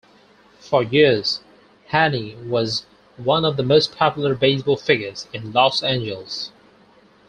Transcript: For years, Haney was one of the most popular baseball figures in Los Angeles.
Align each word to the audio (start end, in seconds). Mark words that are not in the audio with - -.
For 0.59 0.81
years, 0.81 1.41
Haney 1.89 2.35
was 2.35 2.87
one 3.17 3.45
of 3.45 3.55
the 3.55 3.61
most 3.61 3.95
popular 3.95 4.33
baseball 4.33 4.75
figures 4.77 5.27
in 5.31 5.51
Los 5.51 5.83
Angeles. 5.83 6.51